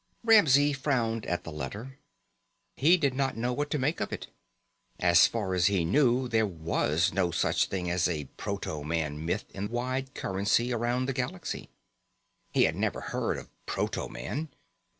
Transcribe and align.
_Ramsey 0.27 0.73
frowned 0.73 1.27
at 1.27 1.43
the 1.43 1.51
letter. 1.51 1.99
He 2.75 2.97
did 2.97 3.13
not 3.13 3.37
know 3.37 3.53
what 3.53 3.69
to 3.69 3.77
make 3.77 3.99
of 4.01 4.11
it. 4.11 4.25
As 4.99 5.27
far 5.27 5.53
as 5.53 5.67
he 5.67 5.85
knew, 5.85 6.27
there 6.27 6.47
was 6.47 7.13
no 7.13 7.29
such 7.29 7.67
thing 7.67 7.91
as 7.91 8.07
a 8.09 8.25
proto 8.35 8.83
man 8.83 9.23
myth 9.23 9.45
in 9.51 9.69
wide 9.69 10.15
currency 10.15 10.73
around 10.73 11.05
the 11.05 11.13
galaxy. 11.13 11.69
He 12.51 12.63
had 12.63 12.75
never 12.75 12.99
heard 12.99 13.37
of 13.37 13.51
proto 13.67 14.07
man. 14.09 14.49